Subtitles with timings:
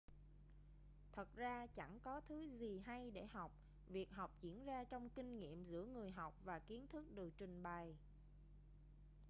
[1.11, 3.51] thật ra chẳng có thứ gì hay để học
[3.87, 7.63] việc học diễn ra trong kinh nghiệm giữa người học và kiến thức được trình
[7.63, 7.95] bày